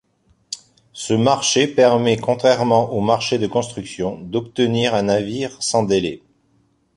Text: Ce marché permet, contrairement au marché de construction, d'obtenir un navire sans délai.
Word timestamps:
Ce 0.93 1.13
marché 1.13 1.67
permet, 1.67 2.17
contrairement 2.17 2.91
au 2.91 3.01
marché 3.01 3.37
de 3.37 3.45
construction, 3.45 4.17
d'obtenir 4.17 4.95
un 4.95 5.03
navire 5.03 5.61
sans 5.61 5.83
délai. 5.83 6.23